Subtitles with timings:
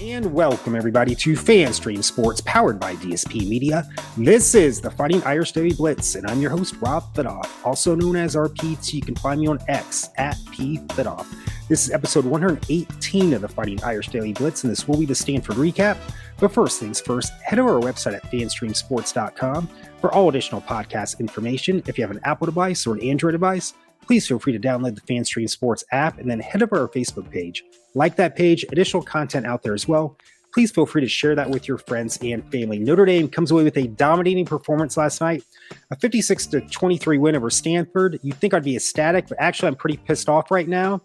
[0.00, 3.86] And welcome everybody to FanStream Sports powered by DSP Media.
[4.16, 8.16] This is the Fighting Irish Daily Blitz, and I'm your host, Rob Thitoff, also known
[8.16, 8.94] as RPT.
[8.94, 11.26] You can find me on X at P Thitoff.
[11.68, 15.14] This is episode 118 of the Fighting Irish Daily Blitz, and this will be the
[15.14, 15.98] Stanford recap.
[16.38, 19.68] But first things first, head over our website at fanstreamsports.com
[20.00, 21.82] for all additional podcast information.
[21.86, 24.94] If you have an Apple device or an Android device, please feel free to download
[24.94, 27.64] the FanStream Sports app and then head over to our Facebook page.
[27.94, 30.16] Like that page, additional content out there as well.
[30.52, 32.78] Please feel free to share that with your friends and family.
[32.78, 35.44] Notre Dame comes away with a dominating performance last night,
[35.92, 38.18] a 56 to 23 win over Stanford.
[38.22, 41.02] You'd think I'd be ecstatic, but actually, I'm pretty pissed off right now.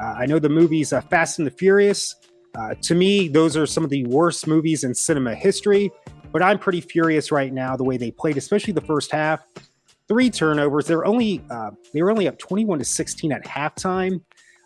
[0.00, 2.14] Uh, I know the movies uh, Fast and the Furious.
[2.54, 5.90] Uh, to me, those are some of the worst movies in cinema history,
[6.32, 9.46] but I'm pretty furious right now the way they played, especially the first half
[10.08, 10.86] three turnovers.
[10.86, 14.20] They were only uh, they were only up 21 to 16 at halftime.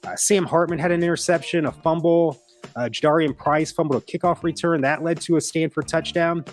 [0.07, 2.41] Uh, Sam Hartman had an interception, a fumble.
[2.77, 6.45] Uh, Jadarian Price fumbled a kickoff return that led to a Stanford touchdown.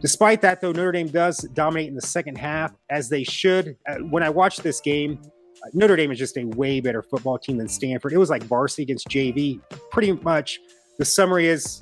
[0.00, 3.76] Despite that, though, Notre Dame does dominate in the second half as they should.
[3.88, 7.38] Uh, when I watched this game, uh, Notre Dame is just a way better football
[7.38, 8.12] team than Stanford.
[8.12, 9.60] It was like varsity against JV.
[9.90, 10.60] Pretty much,
[10.98, 11.80] the summary is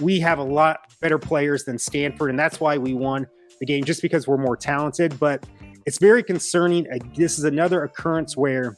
[0.00, 3.26] we have a lot better players than Stanford, and that's why we won
[3.58, 5.18] the game, just because we're more talented.
[5.18, 5.44] But
[5.86, 6.86] it's very concerning.
[7.14, 8.76] This is another occurrence where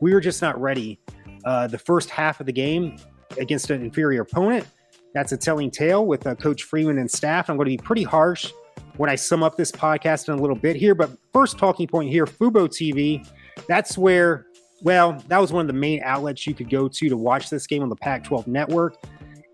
[0.00, 1.00] we were just not ready.
[1.44, 2.96] Uh, the first half of the game
[3.38, 4.66] against an inferior opponent.
[5.14, 7.50] That's a telling tale with uh, Coach Freeman and staff.
[7.50, 8.52] I'm going to be pretty harsh
[8.98, 10.94] when I sum up this podcast in a little bit here.
[10.94, 13.26] But first talking point here, Fubo TV.
[13.66, 14.46] That's where,
[14.82, 17.66] well, that was one of the main outlets you could go to to watch this
[17.66, 18.96] game on the Pac 12 network.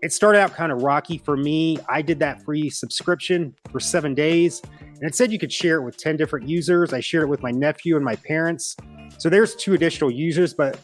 [0.03, 1.79] It started out kind of rocky for me.
[1.89, 4.61] I did that free subscription for seven days.
[5.01, 6.93] And it said you could share it with 10 different users.
[6.93, 8.77] I shared it with my nephew and my parents.
[9.17, 10.79] So there's two additional users, but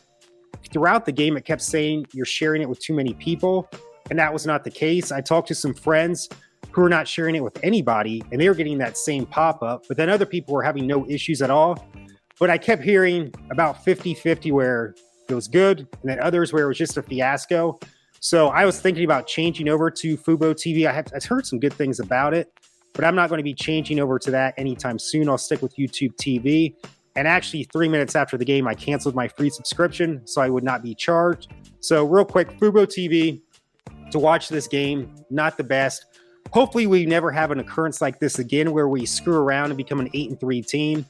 [0.71, 3.69] throughout the game, it kept saying you're sharing it with too many people.
[4.09, 5.11] And that was not the case.
[5.11, 6.27] I talked to some friends
[6.71, 9.85] who were not sharing it with anybody, and they were getting that same pop up.
[9.87, 11.87] But then other people were having no issues at all.
[12.39, 14.95] But I kept hearing about 50 50 where
[15.29, 17.79] it was good, and then others where it was just a fiasco.
[18.19, 20.87] So I was thinking about changing over to Fubo TV.
[20.87, 22.51] I have I've heard some good things about it
[23.01, 25.27] but I'm not going to be changing over to that anytime soon.
[25.27, 26.75] I'll stick with YouTube TV.
[27.15, 30.63] And actually, three minutes after the game, I canceled my free subscription so I would
[30.63, 31.51] not be charged.
[31.79, 33.41] So, real quick, Fubo TV
[34.11, 36.05] to watch this game, not the best.
[36.51, 39.99] Hopefully, we never have an occurrence like this again where we screw around and become
[39.99, 41.03] an 8 and 3 team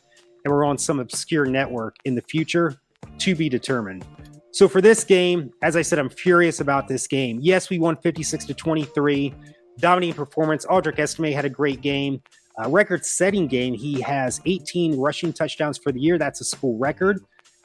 [0.46, 2.80] and we're on some obscure network in the future
[3.18, 4.06] to be determined.
[4.54, 7.40] So, for this game, as I said, I'm furious about this game.
[7.42, 9.36] Yes, we won 56 to 23
[9.82, 10.66] dominating performance.
[10.68, 12.22] Audric Estime had a great game,
[12.58, 13.74] uh, record setting game.
[13.74, 16.18] He has 18 rushing touchdowns for the year.
[16.18, 17.20] That's a school record.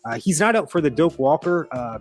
[0.05, 1.99] Uh, he's not out for the Doak Walker, uh,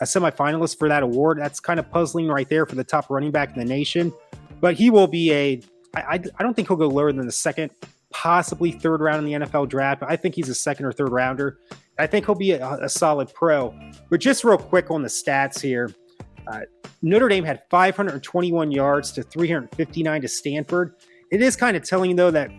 [0.00, 1.38] a semifinalist for that award.
[1.38, 4.12] That's kind of puzzling right there for the top running back in the nation.
[4.60, 5.60] But he will be a,
[5.94, 7.70] I, I, I don't think he'll go lower than the second,
[8.10, 10.02] possibly third round in the NFL draft.
[10.06, 11.58] I think he's a second or third rounder.
[11.98, 13.74] I think he'll be a, a solid pro.
[14.08, 15.92] But just real quick on the stats here.
[16.46, 16.60] Uh,
[17.02, 20.94] Notre Dame had 521 yards to 359 to Stanford.
[21.30, 22.50] It is kind of telling, though, that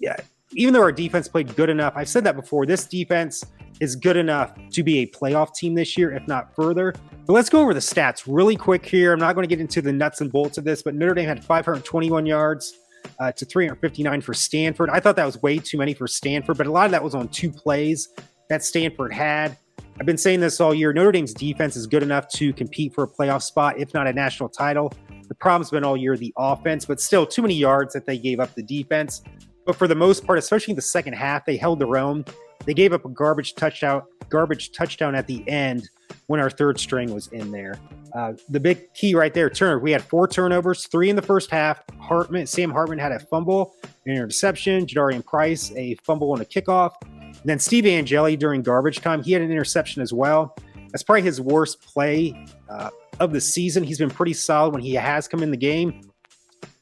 [0.00, 0.16] yeah,
[0.52, 3.44] even though our defense played good enough, I've said that before, this defense
[3.80, 6.94] is good enough to be a playoff team this year, if not further.
[7.26, 9.12] But let's go over the stats really quick here.
[9.12, 11.28] I'm not going to get into the nuts and bolts of this, but Notre Dame
[11.28, 12.74] had 521 yards
[13.18, 14.90] uh, to 359 for Stanford.
[14.90, 17.14] I thought that was way too many for Stanford, but a lot of that was
[17.14, 18.08] on two plays
[18.48, 19.56] that Stanford had.
[19.98, 20.92] I've been saying this all year.
[20.92, 24.12] Notre Dame's defense is good enough to compete for a playoff spot, if not a
[24.12, 24.92] national title.
[25.28, 28.38] The problem's been all year the offense, but still too many yards that they gave
[28.38, 29.22] up the defense.
[29.64, 32.26] But for the most part, especially in the second half, they held their own.
[32.66, 35.88] They gave up a garbage touchdown, garbage touchdown at the end
[36.26, 37.78] when our third string was in there.
[38.14, 39.80] Uh, the big key right there, turn.
[39.80, 41.82] We had four turnovers, three in the first half.
[41.98, 43.74] Hartman, Sam Hartman had a fumble,
[44.04, 44.86] an interception.
[44.86, 46.92] Jadarian Price a fumble and a kickoff.
[47.40, 50.56] And then Steve Angeli during garbage time, he had an interception as well.
[50.90, 52.90] That's probably his worst play uh,
[53.20, 53.82] of the season.
[53.82, 56.10] He's been pretty solid when he has come in the game.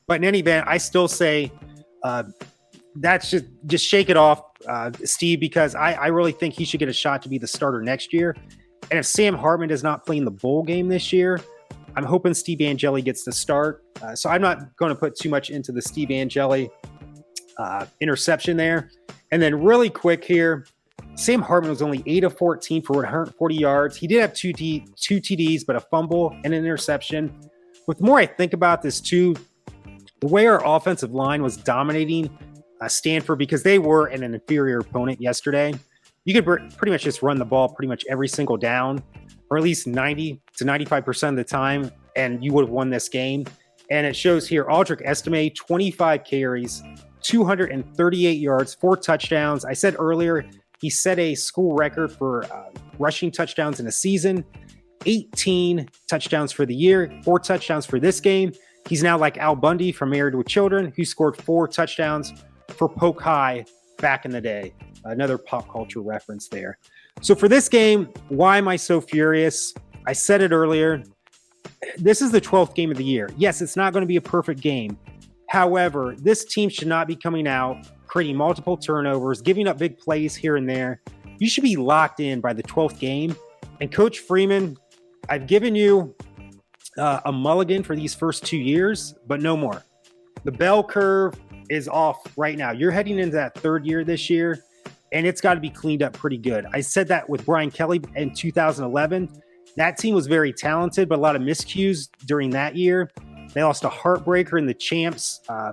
[0.06, 1.50] But in any event, I still say
[2.02, 2.24] uh,
[2.96, 6.80] that's just just shake it off, uh, Steve, because I, I really think he should
[6.80, 8.36] get a shot to be the starter next year.
[8.90, 11.40] And if Sam Hartman does not play in the bowl game this year,
[11.96, 13.82] I'm hoping Steve Angeli gets the start.
[14.02, 16.68] Uh, so I'm not going to put too much into the Steve Angeli
[17.58, 18.90] uh, interception there.
[19.32, 20.66] And then really quick here,
[21.16, 23.96] Sam Hartman was only 8 of 14 for 140 yards.
[23.96, 27.32] He did have two, T- two TDs, but a fumble and an interception.
[27.86, 29.36] With more I think about this too,
[30.20, 32.36] the way our offensive line was dominating
[32.80, 35.74] uh, Stanford because they were an inferior opponent yesterday.
[36.24, 39.02] You could pretty much just run the ball pretty much every single down,
[39.50, 41.90] or at least 90 to 95% of the time.
[42.16, 43.44] and you would have won this game.
[43.90, 46.82] And it shows here Audric Estime, 25 carries,
[47.24, 49.64] 238 yards, four touchdowns.
[49.64, 50.44] I said earlier,
[50.80, 54.44] he set a school record for uh, rushing touchdowns in a season,
[55.06, 58.52] 18 touchdowns for the year, four touchdowns for this game.
[58.88, 62.32] He's now like Al Bundy from Married with Children, who scored four touchdowns
[62.68, 63.64] for Polk High
[63.98, 64.74] back in the day.
[65.04, 66.78] Another pop culture reference there.
[67.22, 69.72] So for this game, why am I so furious?
[70.06, 71.02] I said it earlier.
[71.96, 73.30] This is the 12th game of the year.
[73.38, 74.98] Yes, it's not going to be a perfect game.
[75.54, 80.34] However, this team should not be coming out, creating multiple turnovers, giving up big plays
[80.34, 81.00] here and there.
[81.38, 83.36] You should be locked in by the 12th game.
[83.80, 84.76] And Coach Freeman,
[85.28, 86.16] I've given you
[86.98, 89.84] uh, a mulligan for these first two years, but no more.
[90.42, 91.34] The bell curve
[91.70, 92.72] is off right now.
[92.72, 94.58] You're heading into that third year this year,
[95.12, 96.66] and it's got to be cleaned up pretty good.
[96.72, 99.30] I said that with Brian Kelly in 2011.
[99.76, 103.08] That team was very talented, but a lot of miscues during that year.
[103.54, 105.40] They lost a heartbreaker in the champs.
[105.48, 105.72] Uh,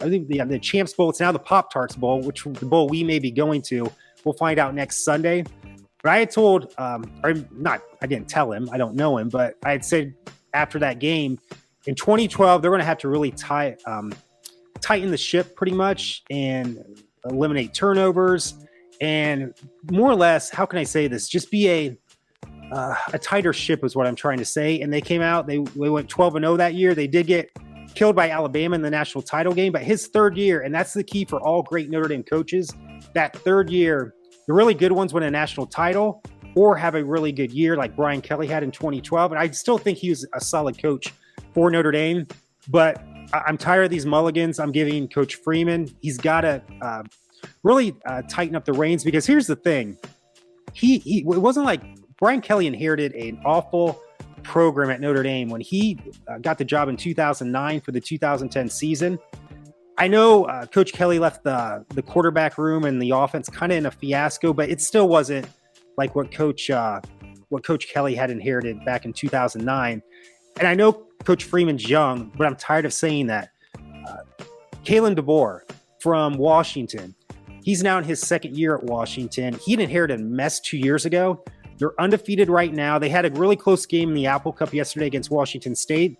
[0.00, 1.10] I think the, the champs bowl.
[1.10, 3.90] It's now the Pop Tarts Bowl, which the bowl we may be going to.
[4.24, 5.44] We'll find out next Sunday.
[6.02, 8.68] But I had told, um, or not, I didn't tell him.
[8.72, 10.14] I don't know him, but I had said
[10.52, 11.38] after that game
[11.86, 14.12] in 2012 they're going to have to really tie, um,
[14.80, 16.84] tighten the ship pretty much and
[17.24, 18.54] eliminate turnovers
[19.00, 19.54] and
[19.90, 20.50] more or less.
[20.50, 21.28] How can I say this?
[21.28, 21.96] Just be a
[22.72, 24.80] uh, a tighter ship is what I'm trying to say.
[24.80, 26.94] And they came out, they, they went 12 and 0 that year.
[26.94, 27.50] They did get
[27.94, 31.04] killed by Alabama in the national title game, but his third year, and that's the
[31.04, 32.70] key for all great Notre Dame coaches,
[33.14, 34.14] that third year,
[34.46, 36.22] the really good ones win a national title
[36.56, 39.32] or have a really good year like Brian Kelly had in 2012.
[39.32, 41.12] And I still think he was a solid coach
[41.52, 42.26] for Notre Dame,
[42.68, 43.02] but
[43.32, 44.58] I'm tired of these mulligans.
[44.58, 47.02] I'm giving Coach Freeman, he's got to uh,
[47.62, 49.96] really uh, tighten up the reins because here's the thing.
[50.72, 51.82] He, he it wasn't like
[52.24, 54.00] Brian Kelly inherited an awful
[54.42, 58.66] program at Notre Dame when he uh, got the job in 2009 for the 2010
[58.70, 59.18] season.
[59.98, 63.76] I know uh, Coach Kelly left the the quarterback room and the offense kind of
[63.76, 65.46] in a fiasco, but it still wasn't
[65.98, 67.02] like what Coach uh,
[67.50, 70.02] what Coach Kelly had inherited back in 2009.
[70.58, 73.50] And I know Coach Freeman's young, but I'm tired of saying that.
[73.76, 74.44] Uh,
[74.82, 75.60] Kalen DeBoer
[76.00, 77.14] from Washington,
[77.62, 79.58] he's now in his second year at Washington.
[79.62, 81.44] He inherited a mess two years ago.
[81.78, 82.98] They're undefeated right now.
[82.98, 86.16] They had a really close game in the Apple Cup yesterday against Washington State,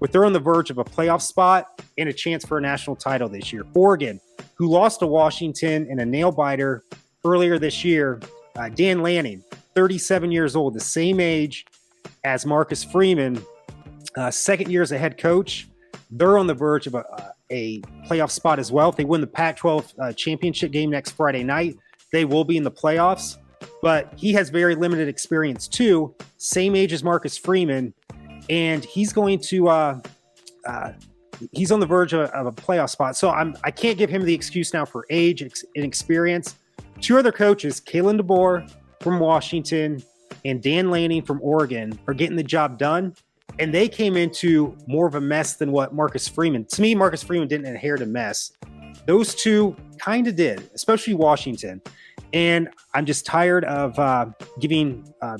[0.00, 2.96] but they're on the verge of a playoff spot and a chance for a national
[2.96, 3.64] title this year.
[3.74, 4.20] Oregon,
[4.54, 6.82] who lost to Washington in a nail biter
[7.24, 8.20] earlier this year,
[8.56, 9.42] uh, Dan Lanning,
[9.74, 11.66] 37 years old, the same age
[12.24, 13.42] as Marcus Freeman,
[14.16, 15.68] uh, second year as a head coach.
[16.10, 18.88] They're on the verge of a, a playoff spot as well.
[18.88, 21.76] If they win the Pac 12 uh, championship game next Friday night,
[22.12, 23.36] they will be in the playoffs
[23.82, 26.14] but he has very limited experience too.
[26.38, 27.92] Same age as Marcus Freeman,
[28.48, 30.00] and he's going to uh,
[30.66, 30.92] uh,
[31.52, 33.16] he's on the verge of, of, a playoff spot.
[33.16, 36.56] So I'm I can't give him the excuse now for age and experience.
[37.00, 38.70] Two other coaches, Kalen DeBoer
[39.00, 40.02] from Washington
[40.44, 43.14] and Dan Lanning from Oregon, are getting the job done.
[43.58, 46.64] And they came into more of a mess than what Marcus Freeman.
[46.64, 48.52] To me, Marcus Freeman didn't inherit a mess.
[49.06, 51.80] Those two kind of did, especially Washington
[52.34, 54.26] and I'm just tired of uh,
[54.60, 55.38] giving uh,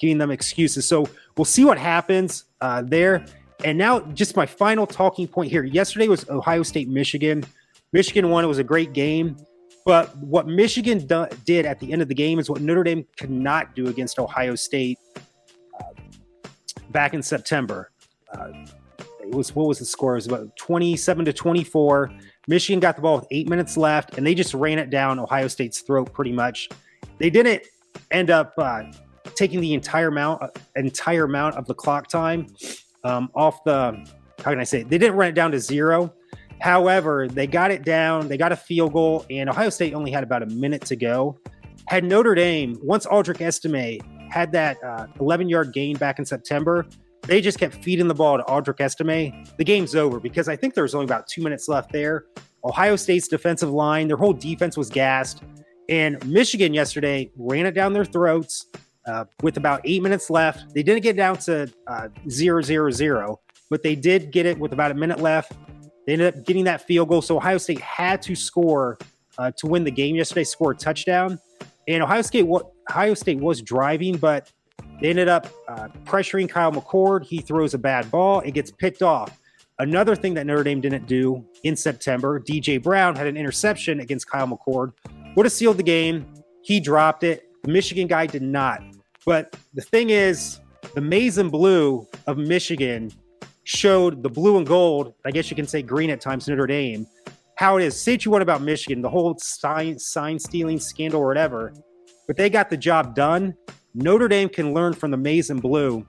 [0.00, 0.88] giving them excuses.
[0.88, 1.06] So
[1.36, 3.24] we'll see what happens uh, there.
[3.62, 5.62] And now, just my final talking point here.
[5.62, 7.44] Yesterday was Ohio State Michigan.
[7.92, 8.42] Michigan won.
[8.42, 9.36] It was a great game.
[9.84, 13.06] But what Michigan do- did at the end of the game is what Notre Dame
[13.18, 14.98] could not do against Ohio State
[15.78, 15.84] uh,
[16.90, 17.90] back in September.
[18.32, 18.48] Uh,
[19.20, 20.12] it was what was the score?
[20.12, 22.10] It was about 27 to 24.
[22.48, 25.48] Michigan got the ball with eight minutes left, and they just ran it down Ohio
[25.48, 26.68] State's throat pretty much.
[27.18, 27.62] They didn't
[28.10, 28.84] end up uh,
[29.34, 32.46] taking the entire amount, uh, entire amount of the clock time
[33.04, 33.92] um, off the.
[34.38, 34.80] How can I say?
[34.80, 34.88] It?
[34.88, 36.14] They didn't run it down to zero.
[36.60, 38.28] However, they got it down.
[38.28, 41.38] They got a field goal, and Ohio State only had about a minute to go.
[41.86, 44.76] Had Notre Dame once Audric Estime had that
[45.20, 46.86] 11 uh, yard gain back in September,
[47.22, 49.44] they just kept feeding the ball to Audric Estime.
[49.56, 52.24] The game's over because I think there was only about two minutes left there.
[52.64, 55.42] Ohio State's defensive line, their whole defense was gassed.
[55.88, 58.66] And Michigan yesterday ran it down their throats
[59.06, 60.74] uh, with about eight minutes left.
[60.74, 64.72] They didn't get down to uh, zero, zero, zero, but they did get it with
[64.72, 65.52] about a minute left.
[66.06, 67.22] They ended up getting that field goal.
[67.22, 68.98] So Ohio State had to score
[69.38, 71.38] uh, to win the game yesterday, score a touchdown.
[71.88, 74.50] And Ohio State, what Ohio State was driving, but
[75.00, 77.24] they ended up uh, pressuring Kyle McCord.
[77.24, 79.38] He throws a bad ball, it gets picked off.
[79.78, 84.28] Another thing that Notre Dame didn't do in September, DJ Brown had an interception against
[84.30, 84.92] Kyle McCord.
[85.36, 86.26] Would have sealed the game.
[86.62, 87.48] He dropped it.
[87.62, 88.82] The Michigan guy did not.
[89.24, 90.60] But the thing is,
[90.94, 93.10] the maize and blue of Michigan
[93.64, 97.06] showed the blue and gold, I guess you can say green at times, Notre Dame,
[97.56, 98.00] how it is.
[98.00, 101.72] Say what you want about Michigan, the whole sign, sign stealing scandal or whatever,
[102.26, 103.54] but they got the job done.
[103.94, 106.06] Notre Dame can learn from the maize and blue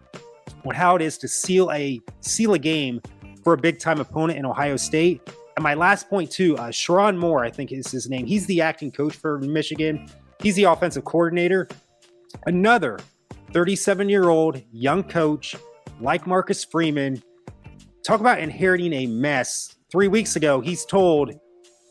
[0.66, 3.02] on how it is to seal a seal a game
[3.44, 5.22] for a big time opponent in Ohio State.
[5.56, 8.26] And my last point too, uh, Sherrone Moore, I think is his name.
[8.26, 10.08] He's the acting coach for Michigan.
[10.42, 11.68] He's the offensive coordinator.
[12.46, 13.00] Another
[13.54, 15.56] 37 year old young coach
[16.00, 17.22] like Marcus Freeman.
[18.06, 19.76] Talk about inheriting a mess.
[19.92, 21.34] Three weeks ago, he's told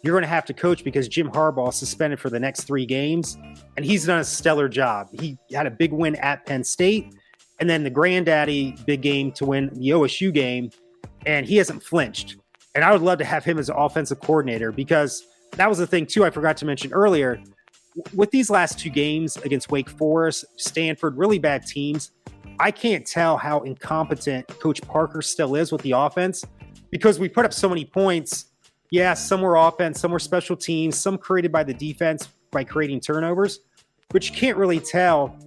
[0.02, 3.36] you're going to have to coach because Jim Harbaugh suspended for the next three games,
[3.76, 5.08] and he's done a stellar job.
[5.20, 7.14] He had a big win at Penn State,
[7.58, 10.70] and then the granddaddy big game to win the OSU game,
[11.26, 12.36] and he hasn't flinched.
[12.74, 15.86] And I would love to have him as an offensive coordinator because that was the
[15.86, 16.24] thing too.
[16.24, 17.40] I forgot to mention earlier.
[18.14, 22.12] With these last two games against Wake Forest, Stanford, really bad teams,
[22.60, 26.44] I can't tell how incompetent Coach Parker still is with the offense
[26.90, 28.49] because we put up so many points.
[28.90, 33.00] Yeah, some were offense, some were special teams, some created by the defense by creating
[33.00, 33.60] turnovers,
[34.08, 35.38] but you can't really tell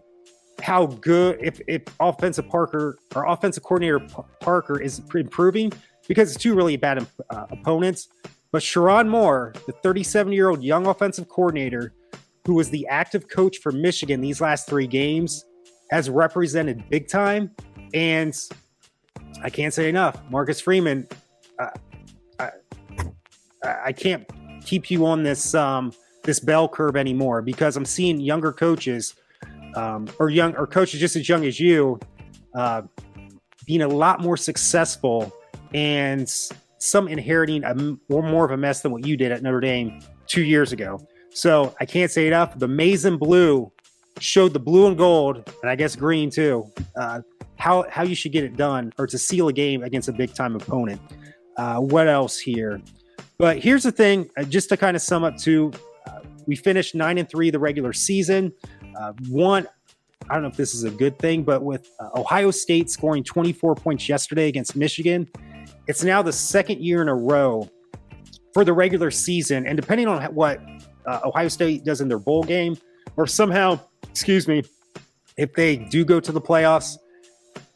[0.62, 4.00] how good if, if offensive Parker or offensive coordinator
[4.40, 5.74] Parker is improving
[6.08, 8.08] because it's two really bad uh, opponents.
[8.52, 11.94] But Sherrone Moore, the 37 year old young offensive coordinator
[12.46, 15.46] who was the active coach for Michigan these last three games,
[15.90, 17.52] has represented big time.
[17.94, 18.36] And
[19.42, 20.18] I can't say enough.
[20.30, 21.08] Marcus Freeman,
[21.60, 21.70] uh,
[23.64, 24.30] I can't
[24.66, 25.92] keep you on this um,
[26.24, 29.16] this bell curve anymore because I'm seeing younger coaches
[29.76, 32.00] um, or young or coaches just as young as you
[32.56, 32.84] uh,
[33.66, 35.34] being a lot more successful
[35.74, 36.30] and
[36.78, 37.74] some inheriting a
[38.10, 41.00] more, of a mess than what you did at Notre Dame two years ago.
[41.32, 42.58] So I can't say enough.
[42.60, 43.72] The maize and blue
[44.20, 47.22] showed the blue and gold, and I guess green too, uh,
[47.56, 50.34] how how you should get it done or to seal a game against a big
[50.34, 51.02] time opponent.
[51.58, 52.82] Uh, what else here?
[53.38, 55.72] But here's the thing, uh, just to kind of sum up too,
[56.08, 58.54] uh, we finished nine and three the regular season.
[59.00, 59.68] Uh, one,
[60.30, 63.24] I don't know if this is a good thing, but with uh, Ohio State scoring
[63.24, 65.28] 24 points yesterday against Michigan,
[65.88, 67.70] it's now the second year in a row
[68.54, 69.66] for the regular season.
[69.68, 70.62] And depending on what
[71.06, 72.78] uh, Ohio State does in their bowl game,
[73.18, 74.64] or somehow, excuse me,
[75.38, 76.98] if they do go to the playoffs,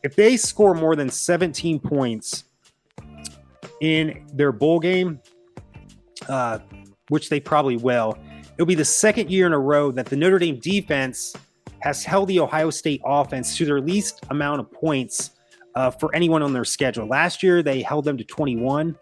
[0.03, 2.45] if they score more than 17 points
[3.81, 5.19] in their bowl game,
[6.27, 6.59] uh,
[7.09, 8.17] which they probably will,
[8.55, 11.35] it'll be the second year in a row that the Notre Dame defense
[11.79, 15.31] has held the Ohio State offense to their least amount of points
[15.75, 17.05] uh, for anyone on their schedule.
[17.07, 18.97] Last year, they held them to 21.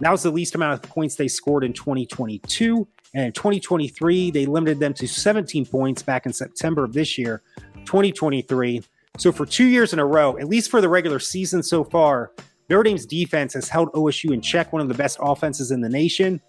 [0.00, 2.86] That was the least amount of points they scored in 2022.
[3.14, 7.42] And in 2023, they limited them to 17 points back in September of this year,
[7.86, 8.82] 2023.
[9.16, 12.32] So for two years in a row, at least for the regular season so far,
[12.68, 15.88] Notre Dame's defense has held OSU in check, one of the best offenses in the
[15.88, 16.40] nation.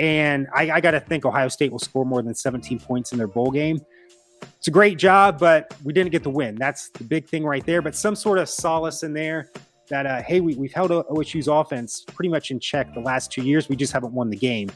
[0.00, 3.18] And I, I got to think Ohio State will score more than 17 points in
[3.18, 3.80] their bowl game
[4.58, 6.54] it's a great job, but we didn't get the win.
[6.56, 7.82] That's the big thing right there.
[7.82, 9.50] But some sort of solace in there
[9.88, 13.42] that, uh, hey, we, we've held OSU's offense pretty much in check the last two
[13.42, 13.68] years.
[13.68, 14.70] We just haven't won the game.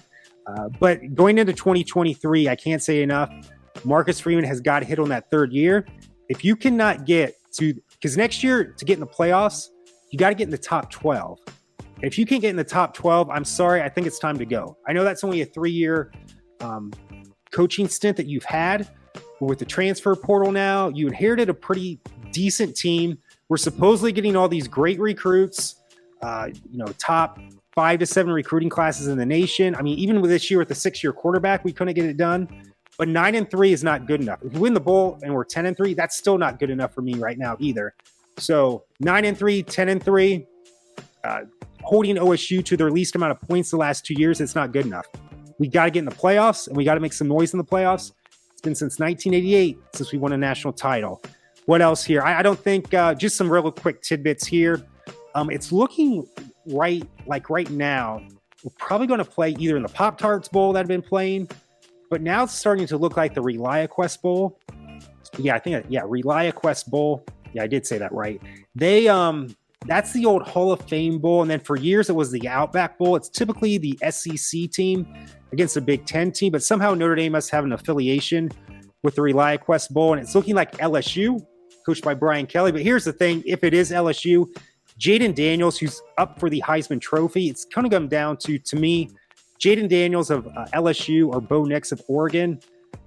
[0.46, 3.32] Uh, but going into 2023, I can't say enough.
[3.84, 5.86] Marcus Freeman has got hit on that third year.
[6.28, 9.68] If you cannot get to, because next year to get in the playoffs,
[10.10, 11.38] you got to get in the top 12.
[12.02, 13.82] If you can't get in the top 12, I'm sorry.
[13.82, 14.76] I think it's time to go.
[14.86, 16.12] I know that's only a three year
[16.60, 16.92] um,
[17.50, 18.88] coaching stint that you've had,
[19.40, 22.00] with the transfer portal now, you inherited a pretty
[22.32, 23.18] decent team.
[23.48, 25.76] We're supposedly getting all these great recruits,
[26.22, 27.38] uh, you know, top
[27.72, 29.74] five to seven recruiting classes in the nation.
[29.76, 32.16] I mean, even with this year with the six year quarterback, we couldn't get it
[32.16, 32.48] done.
[32.98, 34.40] But nine and three is not good enough.
[34.42, 36.92] If we win the bowl and we're 10 and three, that's still not good enough
[36.92, 37.94] for me right now either.
[38.38, 40.46] So nine and three, 10 and three,
[41.22, 41.42] uh,
[41.88, 44.84] holding OSU to their least amount of points the last two years, it's not good
[44.84, 45.06] enough.
[45.58, 47.58] We got to get in the playoffs and we got to make some noise in
[47.58, 48.12] the playoffs.
[48.52, 51.22] It's been since 1988 since we won a national title.
[51.64, 52.20] What else here?
[52.20, 54.84] I, I don't think uh, just some real quick tidbits here.
[55.34, 56.28] Um, it's looking
[56.66, 58.20] right like right now.
[58.62, 61.48] We're probably going to play either in the Pop Tarts Bowl that I've been playing,
[62.10, 64.58] but now it's starting to look like the ReliaQuest Bowl.
[65.38, 67.24] Yeah, I think yeah, ReliaQuest Bowl.
[67.54, 68.42] Yeah, I did say that right.
[68.74, 71.42] They um that's the old Hall of Fame Bowl.
[71.42, 73.16] And then for years, it was the Outback Bowl.
[73.16, 75.06] It's typically the SEC team
[75.52, 78.50] against a Big Ten team, but somehow Notre Dame must have an affiliation
[79.02, 80.12] with the ReliaQuest Bowl.
[80.12, 81.40] And it's looking like LSU,
[81.86, 82.72] coached by Brian Kelly.
[82.72, 84.46] But here's the thing if it is LSU,
[84.98, 88.76] Jayden Daniels, who's up for the Heisman Trophy, it's kind of come down to, to
[88.76, 89.08] me,
[89.60, 92.60] Jayden Daniels of uh, LSU or Bo Nix of Oregon.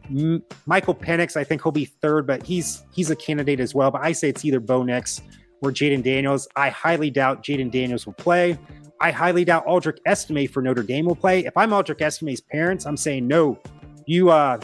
[0.10, 3.92] M- Michael Penix, I think he'll be third, but he's he's a candidate as well.
[3.92, 5.22] But I say it's either Bo Nix
[5.62, 6.48] or Jayden Daniels.
[6.56, 8.58] I highly doubt Jayden Daniels will play.
[9.00, 11.46] I highly doubt Audric Estime for Notre Dame will play.
[11.46, 13.60] If I'm Audric Estime's parents, I'm saying no.
[14.06, 14.60] You uh,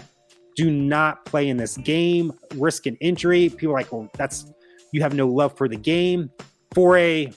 [0.55, 3.49] do not play in this game, risk an injury.
[3.49, 4.51] People are like, well, that's
[4.91, 6.29] you have no love for the game.
[6.73, 7.31] For a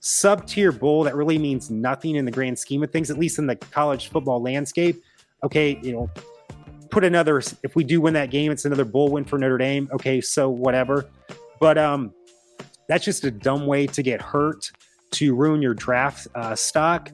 [0.00, 3.38] sub tier bowl that really means nothing in the grand scheme of things, at least
[3.38, 5.02] in the college football landscape.
[5.42, 6.10] Okay, you know,
[6.90, 9.88] put another if we do win that game, it's another bowl win for Notre Dame.
[9.92, 11.06] Okay, so whatever.
[11.60, 12.12] But um
[12.88, 14.70] that's just a dumb way to get hurt
[15.12, 17.10] to ruin your draft uh, stock.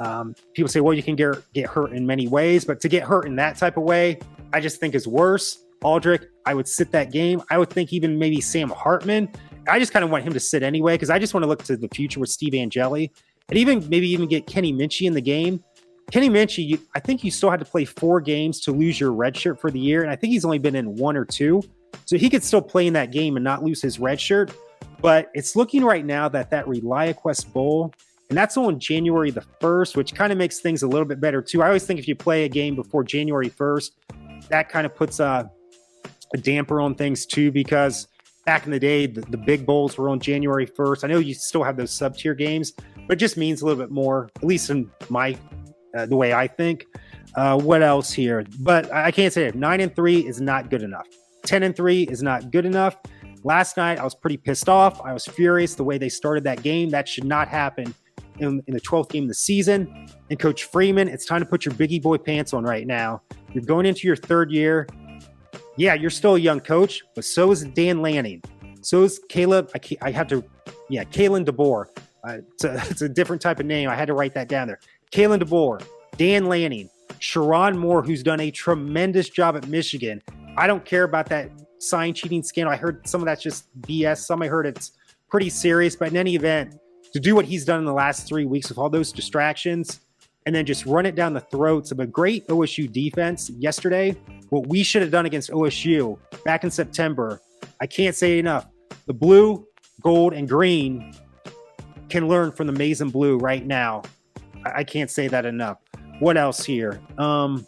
[0.00, 3.02] Um, people say, well, you can get get hurt in many ways, but to get
[3.02, 4.18] hurt in that type of way,
[4.52, 5.64] I just think is worse.
[5.82, 7.42] Audric, I would sit that game.
[7.50, 9.28] I would think even maybe Sam Hartman.
[9.68, 11.62] I just kind of want him to sit anyway because I just want to look
[11.64, 13.12] to the future with Steve Angeli
[13.48, 15.62] and even maybe even get Kenny Minchey in the game.
[16.10, 19.12] Kenny Minchey, you, I think you still had to play four games to lose your
[19.12, 21.62] red shirt for the year, and I think he's only been in one or two,
[22.06, 24.50] so he could still play in that game and not lose his red shirt.
[25.00, 27.94] But it's looking right now that that ReliaQuest Bowl,
[28.28, 31.40] and that's on January the first, which kind of makes things a little bit better
[31.40, 31.62] too.
[31.62, 33.96] I always think if you play a game before January first,
[34.48, 35.50] that kind of puts a,
[36.34, 38.08] a damper on things too, because
[38.48, 41.04] back in the day, the, the big bowls were on January 1st.
[41.04, 42.72] I know you still have those sub tier games,
[43.06, 45.36] but it just means a little bit more, at least in my
[45.94, 46.86] uh, the way I think.
[47.36, 48.46] Uh, what else here?
[48.60, 49.54] But I can't say it.
[49.54, 51.06] Nine and three is not good enough.
[51.44, 52.96] Ten and three is not good enough.
[53.48, 55.00] Last night I was pretty pissed off.
[55.04, 56.90] I was furious the way they started that game.
[56.90, 57.94] That should not happen
[58.38, 60.06] in, in the 12th game of the season.
[60.28, 63.22] And Coach Freeman, it's time to put your biggie boy pants on right now.
[63.52, 64.86] You're going into your third year
[65.78, 68.42] yeah, you're still a young coach, but so is Dan Lanning.
[68.82, 69.70] So is Caleb.
[69.74, 70.44] I, I have to,
[70.90, 71.86] yeah, Kalen DeBoer.
[72.26, 73.88] Uh, it's, a, it's a different type of name.
[73.88, 74.80] I had to write that down there.
[75.12, 75.86] Kalen DeBoer,
[76.16, 76.90] Dan Lanning,
[77.20, 80.20] Sherrone Moore, who's done a tremendous job at Michigan.
[80.56, 82.72] I don't care about that sign cheating scandal.
[82.72, 84.18] I heard some of that's just BS.
[84.18, 84.92] Some I heard it's
[85.28, 86.76] pretty serious, but in any event,
[87.12, 90.00] to do what he's done in the last three weeks with all those distractions,
[90.46, 94.16] and then just run it down the throats of a great OSU defense yesterday.
[94.50, 97.40] What we should have done against OSU back in September,
[97.80, 98.66] I can't say enough.
[99.06, 99.66] The blue,
[100.00, 101.12] gold, and green
[102.08, 104.02] can learn from the maize and blue right now.
[104.64, 105.78] I can't say that enough.
[106.20, 107.00] What else here?
[107.18, 107.66] Um,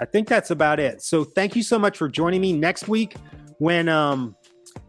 [0.00, 1.02] I think that's about it.
[1.02, 3.16] So thank you so much for joining me next week
[3.58, 4.36] when um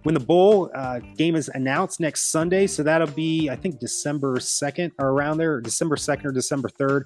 [0.03, 2.67] when the bowl uh, game is announced next Sunday.
[2.67, 7.05] So that'll be, I think, December 2nd or around there, December 2nd or December 3rd.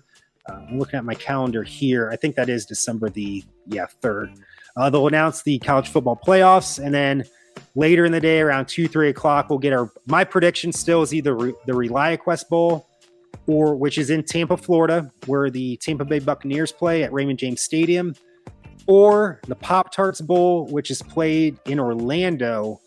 [0.49, 2.09] Uh, I'm looking at my calendar here.
[2.11, 4.37] I think that is December the, yeah, 3rd.
[4.75, 6.83] Uh, they'll announce the college football playoffs.
[6.83, 7.23] And then
[7.75, 11.13] later in the day, around 2, 3 o'clock, we'll get our, my prediction still is
[11.13, 12.87] either re, the ReliaQuest Bowl
[13.47, 17.61] or which is in Tampa, Florida, where the Tampa Bay Buccaneers play at Raymond James
[17.61, 18.15] Stadium
[18.87, 22.79] or the Pop Tarts Bowl, which is played in Orlando.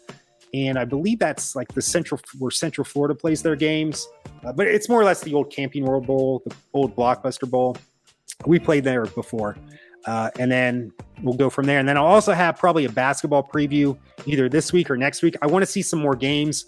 [0.54, 4.06] And I believe that's like the central where Central Florida plays their games.
[4.44, 7.76] Uh, but it's more or less the old Camping World Bowl, the old Blockbuster Bowl.
[8.46, 9.56] We played there before.
[10.06, 10.92] Uh, and then
[11.22, 11.80] we'll go from there.
[11.80, 15.36] And then I'll also have probably a basketball preview either this week or next week.
[15.42, 16.66] I want to see some more games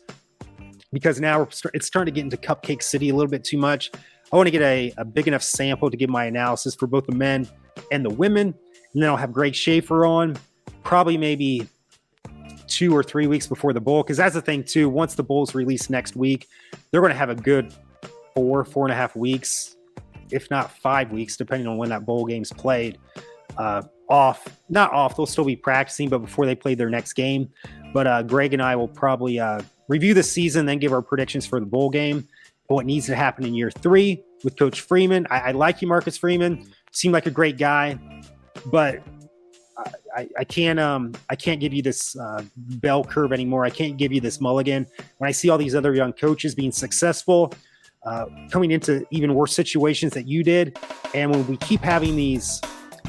[0.92, 3.90] because now it's starting to get into Cupcake City a little bit too much.
[4.32, 7.06] I want to get a, a big enough sample to give my analysis for both
[7.06, 7.48] the men
[7.90, 8.54] and the women.
[8.92, 10.36] And then I'll have Greg Schaefer on,
[10.82, 11.66] probably maybe
[12.66, 14.02] two or three weeks before the bowl.
[14.02, 14.88] Because that's the thing, too.
[14.88, 16.46] Once the bowl's released next week,
[16.90, 17.72] they're going to have a good
[18.34, 19.76] four, four and a half weeks,
[20.30, 22.98] if not five weeks, depending on when that bowl game's played.
[23.56, 27.50] Uh, off, not off, they'll still be practicing, but before they play their next game.
[27.92, 31.46] But uh, Greg and I will probably uh, review the season, then give our predictions
[31.46, 32.28] for the bowl game,
[32.66, 35.26] what needs to happen in year three with Coach Freeman.
[35.30, 36.70] I, I like you, Marcus Freeman.
[36.92, 37.98] Seemed like a great guy
[38.66, 39.02] but
[40.16, 43.64] I, I, can't um I can't give you this uh, bell curve anymore.
[43.64, 44.86] I can't give you this mulligan.
[45.18, 47.52] When I see all these other young coaches being successful,
[48.04, 50.78] uh, coming into even worse situations that you did,
[51.14, 52.60] and when we keep having these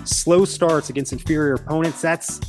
[0.03, 2.39] slow starts against inferior opponents, that's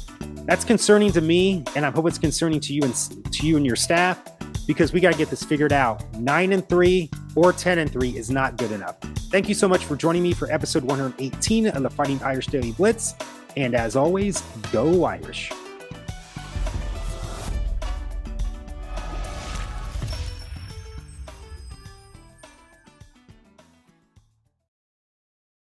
[0.46, 2.94] that's concerning to me, and I hope it's concerning to you and
[3.32, 4.20] to you and your staff
[4.66, 6.02] because we got to get this figured out.
[6.14, 8.98] Nine and three or ten and three is not good enough.
[9.30, 12.72] Thank you so much for joining me for episode 118 of the Fighting Irish Daily
[12.72, 13.14] Blitz.
[13.56, 14.40] And as always,
[14.72, 15.52] go Irish.